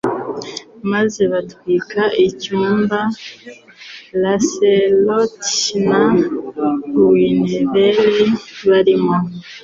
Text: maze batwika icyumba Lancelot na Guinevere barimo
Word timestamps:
maze 0.91 1.21
batwika 1.31 2.03
icyumba 2.27 2.99
Lancelot 4.21 5.35
na 5.87 6.03
Guinevere 6.93 8.21
barimo 8.69 9.15